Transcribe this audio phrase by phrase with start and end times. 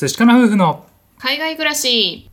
[0.00, 0.86] 寿司かな夫婦の
[1.18, 2.30] 海外暮らし。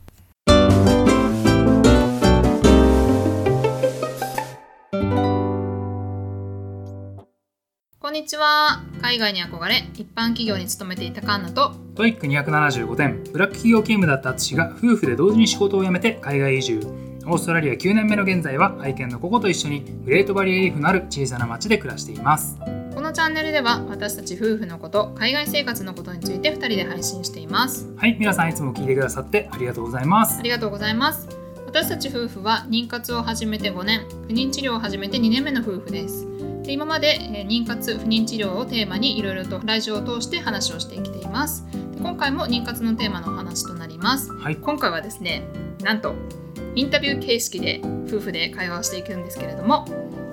[7.98, 8.84] こんにちは。
[9.02, 11.74] 海外に憧れ一般企業に勤めていたカンナと。
[11.96, 16.78] TOEIC 275点ブラック企業勤務だった淳が夫婦で同時に仕事を辞めて海外移住。
[17.26, 22.56] オーストラリア9年目の現在は愛犬のココと一緒にグレートバリアリーフのある小さな町で暮らしています
[22.96, 27.92] このチャンネルでは私たち夫婦のこと海外生活のことについて2人で配信しています。
[27.94, 30.38] はい皆さんいつも聞いてくださってありがとうございます。
[30.38, 31.28] ありがとうございます。
[31.66, 36.26] 私たち夫婦は妊活を始めて5年不妊治療を始めて2年目の夫婦です。
[36.62, 41.66] で今までえー妊活不妊治療をテーマにいろいろとラジオを通して話をしてきています。
[41.92, 44.32] で今回も妊活のテーマのお話となります。
[44.32, 44.56] はい。
[44.56, 45.42] 今回はですね
[45.82, 46.14] なんと
[46.74, 49.84] インタビュー形式で夫婦で会話をしていくんですけれども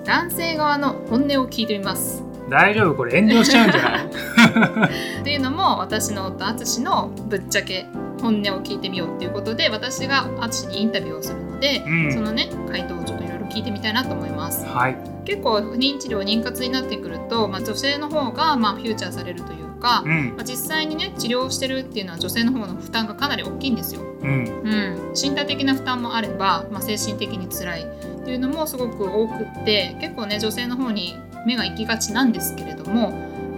[0.06, 4.06] 男性側の本音を聞いてみます大丈夫これ炎上しちゃうんじゃない？
[5.20, 7.86] っていうのも私の夫淳のぶっちゃけ
[8.20, 12.12] 本音を聞いてみようっていうことで私が淳にインタビューをするので、うん。
[12.12, 14.64] そのね回答をちょっといろいろ聞いてみたいなと思います。
[14.66, 14.96] はい。
[15.24, 20.34] 結構不妊治療妊活になってくると、まあ、女性の方がまあフューチャーされるというか、うん。
[20.36, 24.02] まあ、実際にね治療をしてるっていうのは女性の方の負担がかなり大きいんですよ。
[24.22, 24.30] うん。
[24.30, 24.32] う
[24.68, 33.12] ん、身体的な負担もあれば、まあ、精神的に辛いっていうのもすごく多くって結構ね女性の方に目が行きがちなんですけれども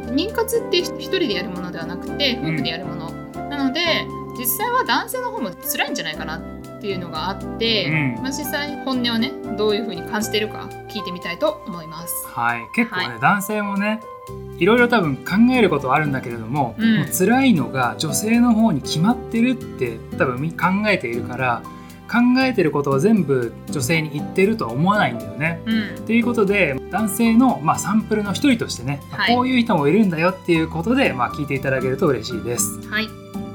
[0.07, 3.11] 妊活って一人でやるものではなくて夫婦でやるもの、
[3.49, 4.07] なので
[4.39, 8.23] 実際は男性の方も辛いんじゃないかなっていうのがあって、うん。
[8.23, 12.13] まあ、実際に本音をねどういうふうに感じているか聞いてみたいと思います。
[12.27, 12.69] はい。
[12.75, 13.21] 結構ね、はい。
[13.21, 14.01] 男性もね
[14.59, 16.97] いろいろ多分考えることはあるんだけれども,、うん。
[16.99, 21.63] もう辛いのが女性の方に決まってるって多分み考えているから
[22.09, 25.63] 考えてることを全部女性に言ってるとは思わないんだよね。
[25.67, 32.81] うんということで男性の、まあ、サンプルの一人としてね、まあはいこういう人もいるんだよっていうことで、まあ、聞いていただけると嬉しいです。
[32.89, 33.09] はい、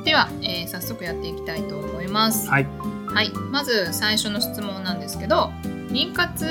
[0.04, 2.50] では、えー早速やっていきたいと思います。
[2.50, 2.68] はい、
[3.08, 5.52] はい、まず最初の質問なんですけど
[5.90, 6.46] 妊活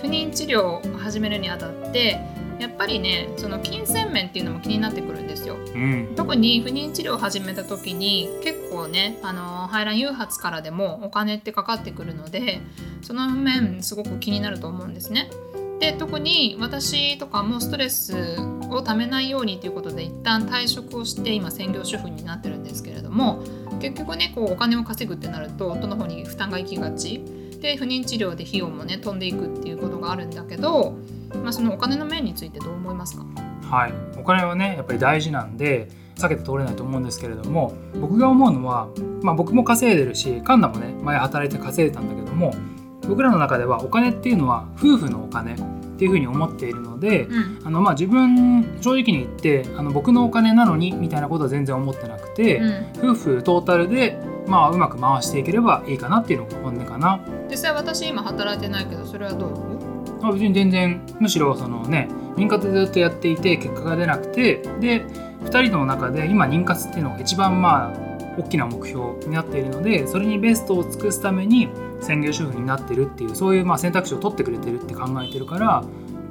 [0.00, 2.20] 不妊治療を始めるにあたって
[2.62, 5.56] やっぱりねその金銭面っていうのも気になってくるんですよ。
[5.56, 6.12] うん。
[6.14, 12.60] 特に不妊治療を始めた時に結構ねあの排卵誘発からでもお金ってかかってくるので
[13.02, 15.28] その面すごく気になると思うんですね。
[15.80, 18.36] で特に私とかもストレス
[18.70, 23.42] をためないようにということで一旦退職をして今専業主婦になってるんですけれども
[23.80, 30.98] 結局ねこうお金を稼ぐってなると夫の方に負担がいきがちで不妊治療で費用もね飛んでいくっていうことがあるんだけど、
[31.42, 33.24] まあ、そのお金の面についてどう思いますか？
[33.70, 38.88] はい、お金はねやっぱり大事なんで避けて通れないと思うんですけれども僕が思うのは、
[39.22, 42.52] まあ、僕も稼いでるしカンナもね前働いて稼いでたんだけども
[43.08, 45.56] 僕らの中ではお金っていうのは夫婦のお金。
[46.02, 47.60] っていうふうに思っているので、うん。
[47.64, 53.10] あのまあ自分正直に言ってあの僕のお金なのにみたいなことは全然思ってなくて、うん。
[53.12, 54.18] 夫婦トータルで、
[54.48, 57.20] まあ、うまく回していければいいかなっていうのが本音かな。
[57.48, 65.04] 実際私今働いてないけどそれはどうまあ別に全然むしろそのね妊活ずっとやっていて結果が出なくてで
[65.44, 71.68] 2人の中で今妊活っていうのが一番まあ大きな目標になっているのでそれにベストを尽くすために
[72.02, 75.84] 専業主婦になってるっていうそういうまあ選択肢を取ってくれてるって考えてるから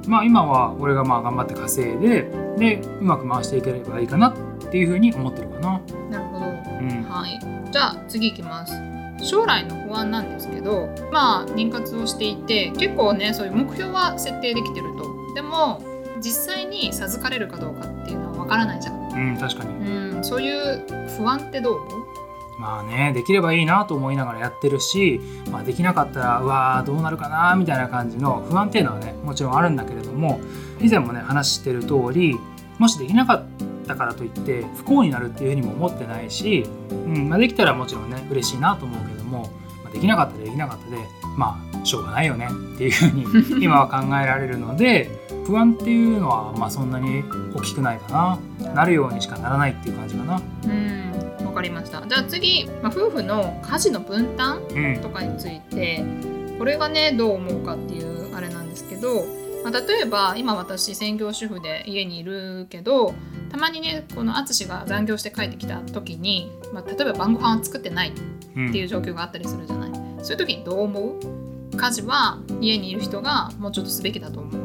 [0.06, 4.34] まあ今は俺がまあ頑張って稼いででうまく回していければいいかなっ
[4.70, 5.80] ていうふうに思ってるかな。
[6.10, 6.46] なるほど。
[6.46, 7.02] うん。
[7.08, 7.38] はい。
[7.72, 8.74] じゃあ次いきます。
[9.24, 15.34] 将来の不安なんですけどまあ妊活をしていて結構ねそういう目標は設定できてると。
[15.34, 15.80] でも
[16.20, 19.12] 実際に授かれるかどうかっていうのはわからないじゃん。
[19.12, 19.70] うん、確かに。
[19.90, 20.84] うんそういう
[21.18, 21.88] 不安ってどう思う？
[22.62, 30.40] まあねできればいいなと思いながらやってるし、まあ、できなかったらうわーどうなるかなみたいな感じの不安っていうのはねもちろんあるんだけれども
[30.80, 32.38] 以前もね話してる通り
[32.78, 33.44] もしできなかっ
[33.88, 39.50] たからといって不幸になるっていうふうにも思ってないし、うんまあ、できたらもちろんね嬉しいなと思うけども、
[39.82, 40.98] まあ、できなかったらできなかったで
[41.36, 43.24] まあしょうがないよねっていうふうに
[43.64, 45.10] 今は考えられるので
[45.46, 47.24] 不安っていうのはまあそんなに
[47.56, 50.40] 大きくないかななるようにしかならないっていう感じかな。
[50.66, 51.01] うんわ
[51.62, 52.04] かりました。
[52.06, 55.00] じゃあ次、まあ、夫婦の家事の分担うん。
[55.00, 56.04] とかについて
[56.58, 59.24] これがねどう思うかっていうあれなんですけど、
[59.64, 63.14] まあ、例えば今私専業主婦で家にいるけど
[63.50, 68.12] たまにねこの淳が残業して帰ってきた時に、まあ、例えば晩ご飯を作ってない
[68.56, 69.90] うんっていう状況があったりするじゃない、
[70.22, 71.76] そういう時にどう思う？
[71.76, 74.61] 家事は家にいる人がもうちょっとすべきだと思う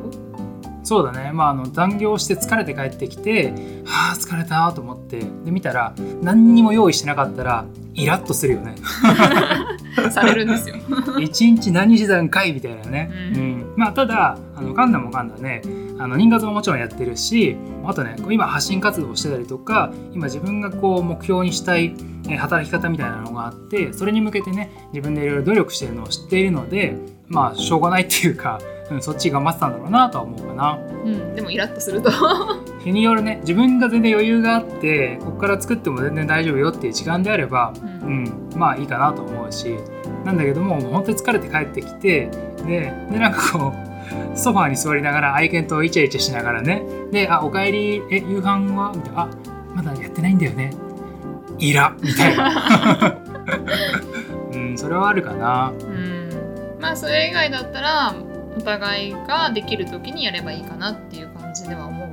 [0.87, 3.51] そうだね、まあ、あの残業して疲れて帰ってきて
[3.83, 8.75] はあ疲れたと思ってで見たら何にも用意してなかったらイラッとするよね。
[10.11, 10.75] されるんですよ。
[11.19, 13.45] 一日何してたんかいみたいなね、ううん。
[13.57, 15.61] んまあ、ただあのカンナもカンナね。
[15.99, 21.95] あの人活ももちろんやってるしあとね今発信活動をしてたりとか今自分がこう目標にしたい
[22.29, 26.95] えー働き方みたいなのがあってそれに向けてね自分でいろいろ努力しているのを知っているので
[27.29, 30.79] まあしょうがないっていうか、うん、そっち頑張ってたんだろうなとは思うかな。
[31.05, 32.09] うん、でもイラッとすると。
[32.83, 33.39] 日によるね。
[33.41, 37.73] 自分が全然余裕があってここから作っても全然大丈夫よっていう時間であれば、
[38.03, 39.77] ううんん、まあいいかなと思うし。
[40.27, 42.29] なんだけどももう本当に疲れて帰ってきて
[42.65, 46.83] ででなんかこうソファーに座りながら愛犬とイチャイチャしながらね。
[47.11, 49.29] で「あおかえりえ夕飯は?」みたいな「あ
[49.73, 50.71] まだやってないんだよね」
[51.59, 53.17] 「イラ」みたいな、
[54.53, 55.71] うん、それはあるかな。
[55.79, 56.29] うん、
[56.81, 58.13] まあそれ以外だったら
[58.57, 62.07] お互いができる時にやればいいかなっていう感じでは思う？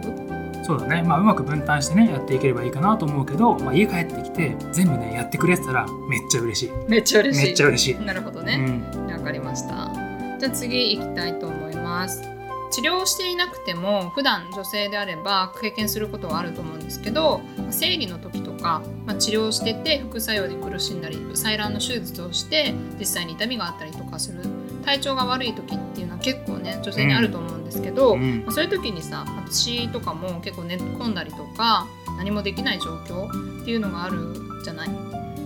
[0.65, 7.47] そうだね、まあ、うまく分担してねやっていければいいかなと思うけど、まあ、家帰ってきて全部ねやってくれてたらめっちゃ嬉しいめっちゃ嬉しい。
[7.47, 8.83] めっちゃ嬉しい、なるほどね。
[8.95, 9.91] うんわかりました。
[10.39, 12.23] じゃあ次行きたいと思います。
[12.71, 24.43] 治療をしていなくても普段女性であれば経験することはあると思うんですけど生理の時とか、まあ、治療してて副作用で苦しんだり採卵の手術をして実際に痛みがあったりとかする
[24.85, 28.43] 体調が悪い時っていうのは結構ね女性にあると思うんですけど、うん。
[28.45, 31.87] まあそういう時にさ私とかも結構寝込んだりとか
[32.19, 34.91] 何もできない状況っていうのがあるじゃない。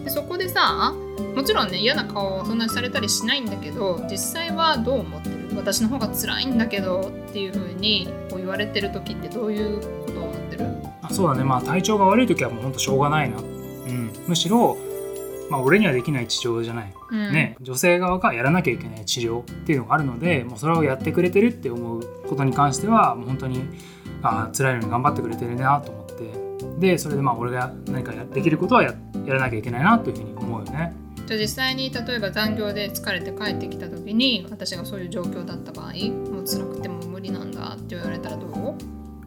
[0.05, 0.94] でそこでさ
[1.35, 5.37] もちろんね嫌な顔をそんなにされたりしないんだけど実際はどう思ってる？
[5.56, 10.67] 私の方が辛いんだけどっていう風にこう言われてる時ってどういうことを思ってる？
[11.02, 11.44] あそうだね。
[11.44, 14.76] まあ体調が悪い時はもうほんとしょうがないな、うん、むしろ、
[15.50, 17.33] まあ、俺にはできない治療じゃない、うん。
[17.33, 17.56] ね。
[17.61, 23.62] 女性側がやらなきゃいけない治療っていうのがあるのでもうそれをやってくれてるって思うことに関してはもう本当に
[24.23, 26.49] あ辛いのに頑張ってくれてるなと思って。
[26.79, 28.95] でそれでまあ俺が何かやできることはや
[29.27, 30.93] やらなきゃいけないなというふうに思うよね。
[31.27, 38.77] じゃあ実際に例えば残業で疲れて帰ってきた時に私がそういう状況だった場合もう辛くても無理なんだって言われたらどう？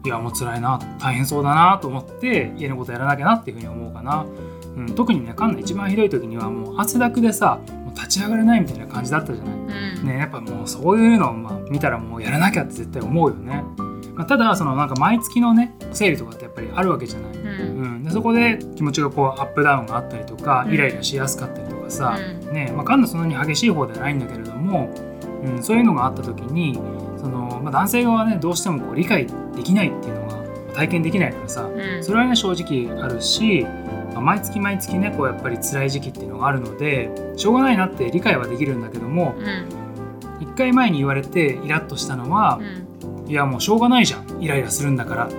[0.04, 0.80] いやもう辛いな。
[1.00, 4.61] 大変そうだなと思って家のことやらなきゃなっていうふうに思うかな、うん、
[4.94, 9.54] 特にねカンナ一番ひどい時にはもう汗だくでさもう立ち上がれないみたいな感じだったじゃない。
[9.54, 13.64] うん、ねやっぱもうそういうのをまあ見たらもうやらなきゃって絶対思うよね、
[14.14, 17.48] まあ、ただそのなんか毎月のね生理とかってやっぱりあるわけじゃない、うん。
[17.82, 20.74] うん、でそこで気持ちがこうアップダウンがあったりとかうん。
[20.74, 22.52] イライラしやすかったりとかさ、うん。
[22.52, 24.90] ねまあ、カンナそんなに激しい方ではないんだけれども、
[25.44, 26.74] うん、そういうのがあった時に
[27.18, 30.42] その、まあ、男性側はねどうしてもこう理解できないっていうのが
[30.74, 32.04] 体験できないからさうん。
[32.04, 33.81] それはね正直あるし、まあ
[34.22, 39.68] 毎月毎月ねこうやっぱり辛い時期っていうのがあるのでしょうがないなって理解はできるんだけどもうん。
[40.40, 43.30] 一回前に言われてイラッとしたのはう、ん。
[43.30, 45.30] いやもうしょうがないじゃんイライラするんだからっ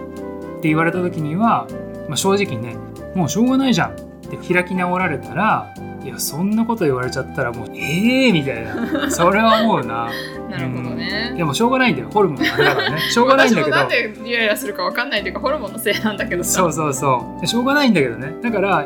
[0.62, 1.68] て言われた時には、
[2.08, 2.76] まあ、正直ね
[3.16, 9.10] もうしょうがないじゃんって開き直られたらいやそんなこと言われちゃったらもうええー、みたいな。
[9.12, 10.10] それは思うな。
[10.50, 11.34] なるほどね。
[11.36, 12.10] いやもうしょうがないんだよ。
[12.14, 13.00] ホルモンのあれだからね。
[13.10, 13.76] しょうがないんだけど。
[13.76, 16.52] なんでイライラするかわかんないというかホルモンのせいなんだけどさ。
[16.52, 17.48] そうそうそう。
[17.48, 18.34] しょうがないんだけどね。
[18.42, 18.86] だから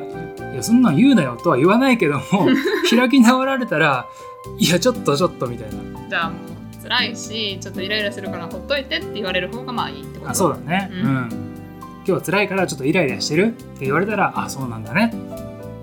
[0.53, 2.21] いやそんなん言うなよとは言わないけども
[2.89, 4.05] 開き直られたら
[4.57, 5.75] いやちょっとちょっとみたいな。
[6.09, 10.31] じゃあもう辛いしちょっとイライラするからほっといてって言われる方がまあいいってこと。
[10.31, 10.91] あそうだね。
[10.93, 11.29] ううんん、
[12.05, 15.11] 今日は辛いからちょっとイライラしてるって言われたらあそうなんだね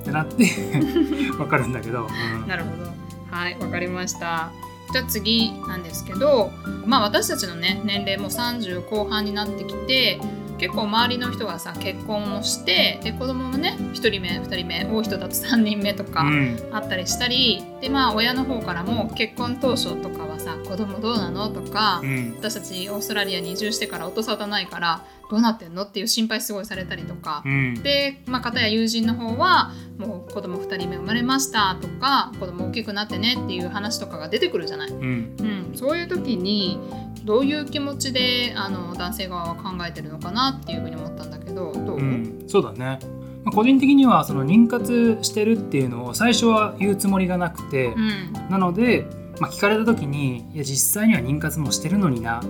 [0.04, 0.44] ってなって
[1.40, 2.46] わかるんだけど、うん。
[2.46, 2.92] なるほど。
[3.30, 4.50] はいわかりました。
[4.92, 6.52] じゃあ次なんですけど
[6.86, 10.20] まあ私たちのね年齢も30後半になってきて
[10.56, 16.58] 結構周りの人がさ結婚をしてで子供もね1人目2人目多い人だと3人目とかうん。
[16.70, 22.34] あったりしたりでまあ親の方からも結婚当初とかはさ子供どうなのとかうん。
[22.38, 25.82] 私たちオーストラリアに移住してから音沙汰ないからどうなってんの？
[25.82, 27.42] っていう心配すごいされたりとか。
[27.44, 27.74] う、ん。
[27.82, 31.76] で、まあ、片や友人の方はもう子供2人目生まれました。
[31.80, 35.36] とか子供大きくなってねっていう話とかが出てくるじゃない、うん。
[35.40, 36.78] うん、そういう時に
[37.24, 42.44] どういう気持ちであの男性側は考えてるのかなっていうふうに思ったんだけどどう、うん。
[42.46, 42.98] そうだね、
[43.44, 48.32] まあ、個人的にはその妊活してるっていうのを最初は言うつもりがなくて、うん。
[48.50, 49.06] なので、
[49.40, 52.42] まあ、聞かれた時にいや実際には妊活もしてるのにな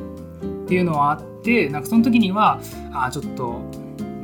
[0.65, 2.61] っていうのはあってなんかその時には
[2.93, 3.61] あーちょっと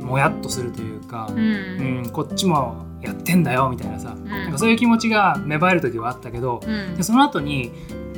[0.01, 1.39] もやっとするというか、うん。
[1.39, 4.25] うん、こっちもやってんだよみたいなさ、ん。
[4.25, 6.95] なんかそういう気持ちが芽生える時はあったけど、うん。
[6.95, 7.71] でその後に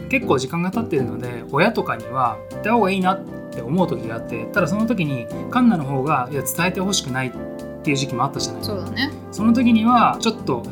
[0.10, 7.32] 結構時間が経ってるので親とかには言った方がいいなって思う時があってただその時にカンナの方がいや伝えてほしくないっ
[7.84, 9.12] ていう時期もあったじゃないそうだね。
[9.32, 10.64] その時にはちょっと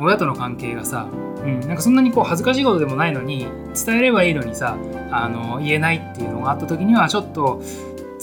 [0.00, 1.06] 親との関係がさ、
[1.44, 4.76] うん、なんかそんなにこう恥ずかしいことでもないのに伝えればいいのにさ
[5.10, 7.60] あの言えないっていうのがあった時にはちょっと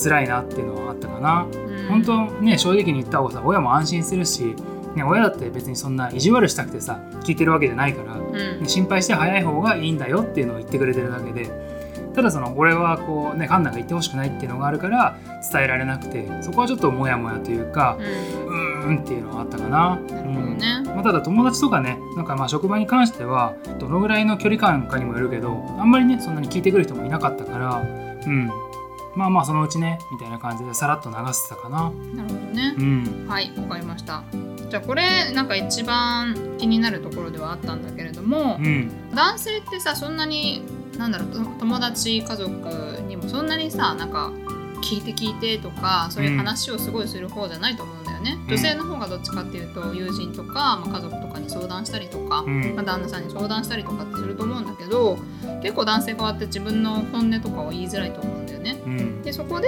[0.02, 1.48] 辛いなっていうのはあったかな。
[1.52, 1.88] うん。
[1.88, 4.56] 本当ね正直に言った方がさ親も安心するし、
[4.96, 8.66] ね、親だって別にそんな意地悪したくてさ聞いてるわけじゃないから、うん。
[8.66, 11.50] 心配して早い方がいいんだよっていうのを言ってくれてるだけで
[12.16, 15.18] ただその俺はこうねカンナが言ってほしくないっていうのがあるから
[15.52, 18.82] 伝えられなくてそこはちょっとモヤモヤというかうん。
[18.84, 20.00] うーんっていうのはあったかな。
[20.10, 28.52] なるほどねまあ、ただ友達とかねなんかまあ職場に関してはどのぐらいの距離感かにもよるけどあんまりねそんなに聞いてくる人もいなかったからうん。
[29.16, 31.90] まあまあそのうちねみたいな感じでさらっと流してたかな。
[32.16, 32.76] なるほどね。
[32.78, 33.26] うん。
[33.30, 34.24] はいわかりました。
[34.70, 38.92] じゃあこれなんか一番気になるところではあったんだけれども、うん。
[39.16, 40.64] 男性ってさそんなに
[40.98, 44.32] なんだろうと友達家族にもそんなにさなんか
[44.82, 48.48] 聞いて聞いてとかそういう話をすごいする方じゃないと思うよね、ん。
[48.48, 52.76] 女性の方がどっちかっていうと友人とか、まあ、家族とかに相談したりとか、うん。
[52.76, 55.18] まあ、旦那さんに相談したりとかってすると思うんだけど
[55.62, 58.82] 結構男性側って自分の本音とかを言いづらいと思うんだよね。
[58.86, 59.22] うん。
[59.22, 59.68] でそこで、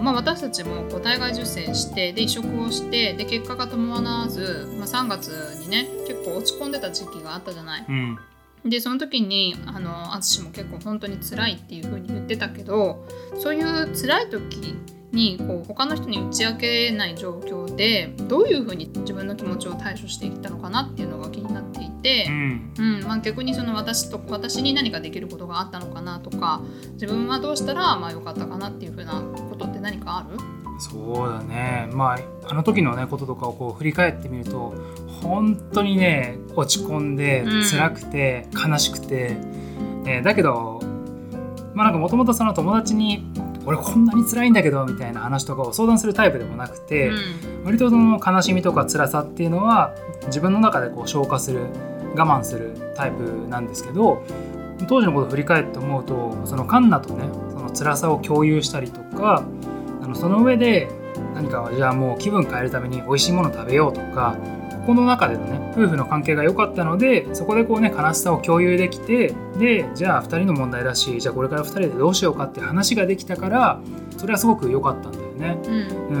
[0.00, 5.28] まあ、私たちもこう体外受精してで移植をしてで結果が伴わず、まあ、3月
[5.60, 7.86] にね結構落ち込んでた時期があったじゃない。
[7.88, 8.18] うん。
[8.64, 13.04] でその時にあの淳も結構本当に辛いっていう風に言ってたけど
[13.38, 14.76] そういう辛い時
[15.12, 22.26] にこう他の人に打ち明けない状況でどういう風に自分の気持ちを対処していったのかなっていうのが気になっていて。
[22.28, 22.74] うん。
[22.78, 23.04] うん。
[23.04, 26.62] まあ、逆にその私と私に何かできることがあったのかなとか
[26.94, 30.38] 自分はどうしたらまあ良かったかなっていうふうなことって何かある？
[30.78, 31.88] そうだね。
[31.92, 34.74] まああの時のねこととかをこう振り返ってみると
[35.22, 37.64] 本当にね落ち込んでうん。
[37.64, 39.36] 辛くて悲しくて、
[40.06, 40.80] えーだけど
[41.74, 43.24] まあなんかもともとその友達に
[43.64, 47.16] 「俺こんなに辛いんだけど」みたいな話とかを相談するタイプでもなくて、うん。
[47.64, 49.94] 割とその悲しみとか辛さっていうのは
[50.26, 51.66] 自分の中でこう消化する
[52.14, 54.24] 我慢するタイプなんですけど
[54.88, 59.44] 当時のことを振り返って思うとそのカンナとねその辛さを共有したりとか
[60.02, 60.90] あのその上で
[61.34, 64.36] 何かじゃあもう気分変えるために美味しいもの食べようとか
[64.82, 73.80] ここの中でのね夫婦の関係が良かったのでそこでこうね悲しさを共有できてでじゃあ2人の問題だしじゃあこれから2人でどうしようかって話ができたから
[74.16, 75.58] それはすごく良かったんだよね。
[75.66, 76.18] うんう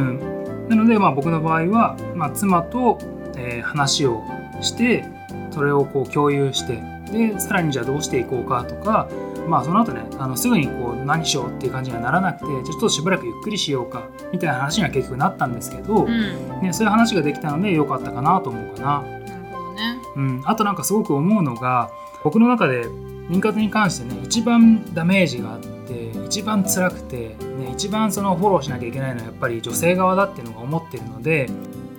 [0.66, 2.98] ん、なので、まあ、僕の場合は、まあ、妻と、
[3.36, 4.22] えー話を
[4.60, 5.04] して
[5.50, 9.08] それをこう共有してでさらにじゃあどうしていこうかとか、
[9.46, 16.62] まあ、その後ねあのすぐにこう何しようっていう感じにはならなくてじゃあちょっとしばらくゆっくりしようかみたいな話には結局なったんですけど、うん。
[16.62, 19.02] ね、そういう話ができたので良かったかなと思うかな。
[19.02, 19.82] なるほどね。
[20.16, 21.90] うん、あとなんかすごく思うのが
[22.24, 22.86] 僕の中で
[23.28, 27.36] 妊活に関してね一番ダメージがあって一番辛くて、ね、
[27.72, 31.48] 一番そのフォローしなきゃいけないのはやっぱり女性側だっていうのが思ってるので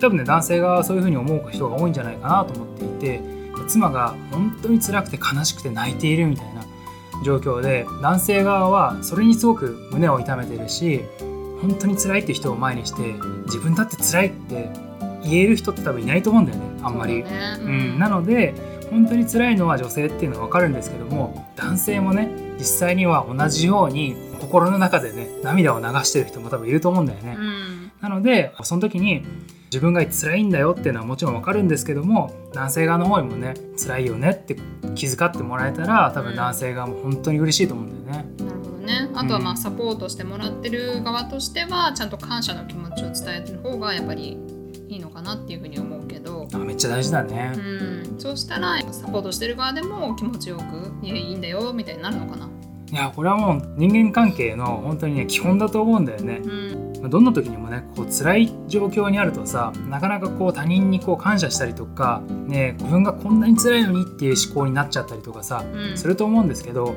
[0.00, 3.33] 多分ね男性側はそういうふうに思う人が多いんじゃないかなと思っていて
[3.66, 6.64] 妻が本当に辛くて悲しくて泣いているみたいな
[7.24, 11.02] 状況で男性側はそれにすごく胸を痛めてるし
[11.60, 13.14] 本当に辛いっていう人を前にして
[13.46, 14.70] 自分だって辛いって
[15.22, 17.22] 言える人って多分いないと思うんだよねあんまり。
[17.22, 18.54] そうだねうん、なので
[18.90, 27.36] 本当に辛いのは女性っていうのは分かるんですけども男性もね実際には同じように心の中でね涙を流してる人も多分いると思うんだよね。
[27.38, 29.24] うんなのでその時に
[29.74, 34.56] 自分が辛いんだよっていうのはもちろん分かるんですけども男性側の方にもね辛いよねって
[34.94, 38.28] 気遣ってもらえたら多分男性側も本当に嬉しいと思うんだよね。
[38.38, 44.38] なるほどねあとはまうんあサポートしてもらってる側としてはちゃんと感謝の気持ちを伝えてる方がやっぱり
[44.88, 47.52] いいのかなっていうふうに思うけどあめっちゃ大事だね。
[47.56, 50.62] うん、そうしたらサポートしてる側でも気持ちよく
[51.04, 52.48] 「いやいいんだよ」みたいになるのかな。
[52.92, 56.40] いやこれはもう人間関係の本当にね基本だと思うんだよね。
[56.44, 65.98] うんまあどんな時にもねこう辛い状況にあるとさなかなかこう他人にこう感謝したりとか、ね、自分がこんなに辛いのにっていう思考になっちゃったりとかさうん。
[65.98, 66.94] すると思うんですけど、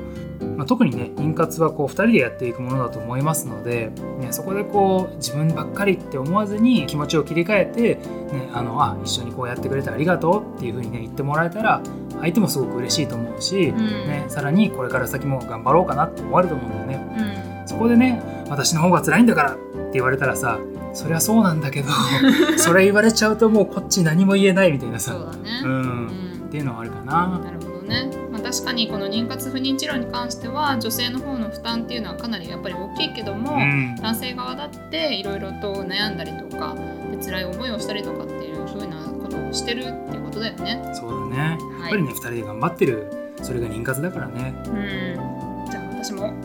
[0.56, 7.94] まあ、特にね妊活はこう2人でやっていくものだと思いますので、ね、そこでこう自分ばっかりって思わずに気持ちを切り替えて、
[8.32, 11.82] ね、あのあ一緒にこうやってくれてありがとうっていうふうにね言ってもらえたら
[12.20, 13.76] 相手もすごく嬉しいと思うし、うん。
[13.76, 17.52] ね、さらにこれから先も頑張ろうかなって思われると思うんだよね。
[17.62, 17.68] うん。
[17.68, 19.56] そこでね私の方が辛いんだから
[19.88, 20.58] って言われたらさ
[20.92, 21.88] そりゃそうなんだけど
[22.56, 25.12] それ言われちゃうともうこっち何も言えないみたいなさ。
[25.12, 25.70] そうだね、うん。
[25.70, 26.08] うん。
[26.48, 27.40] っていうのはあるかな。
[27.42, 33.96] なるほどね、まあ、確かにこの妊活不妊治療に関しては女性の方の負担っていうのはかなりやっぱり大きいけども、うん。
[33.96, 36.74] 男性側だっていろいろと悩んだりとか
[37.10, 40.82] で辛い思いをしたりとかっていうふうなことをしてるっていうことだよね。
[40.94, 41.58] そうだね。
[41.82, 44.54] やっぱりね、2人で頑張ってるそれが妊活だからね。
[44.66, 45.27] うん、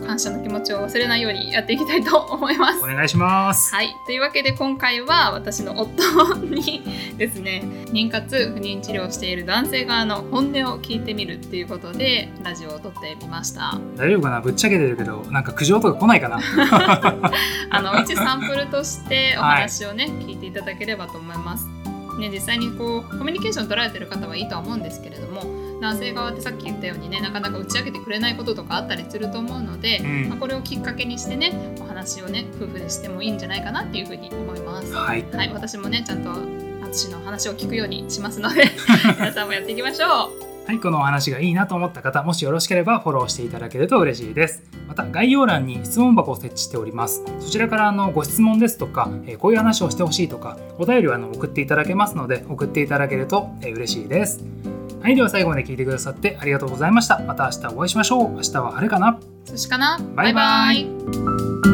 [0.04, 2.82] 感謝の気持ちを忘れないようにやっていきたいと思います。
[2.82, 2.86] お。
[2.86, 3.74] 願いします。
[3.74, 6.82] はい、というわけで今回は私の夫に
[7.16, 13.78] ですね妊活不妊治療をしている男性側の本音を聞いてみるっていうことでラジオを撮ってみました。
[13.96, 14.40] 大丈夫かな？
[14.40, 16.38] ぶっちゃけてるけどなんか苦情とか来ないかな？
[17.70, 21.66] あの一サンプルとしてお話をね、聞いていただければと思います。
[22.18, 25.42] ね、実際にこうコミュニケーション取られてる方はいいとは思うんですけれども
[25.80, 34.92] 男性側ってさっき言ったようにねなかなか打ち明けてくれないこととかあったりすると思うので、うんまあ、これをきっかけにしてねお話をね夫婦でしてもいいんじゃないかなっていうふうに思います。
[34.92, 36.30] はいはい、私もねちゃんと
[36.90, 38.64] 淳の話を聞くようにしますので
[39.18, 40.54] 皆さんもやっていきましょう。
[40.66, 44.62] はい、このお話がいいなと思った方、もしよろしければフォローしていただけると嬉しいです。
[44.88, 47.22] また、概要欄に質問箱を設置しております。
[47.38, 54.42] そちらからあのご質問ですとか、えーこういう話をしてほしいとか、お便りをあの送っていただけますので、送っていただけるとえー嬉しいです。
[55.04, 57.18] はい、では最後まで聞いてくださってありがとうございました。
[57.18, 58.30] また明日お会いしましょう。
[58.30, 59.20] 明日は晴れかな？
[59.44, 59.98] 寿司かな？
[60.16, 61.73] バイバイバイバイ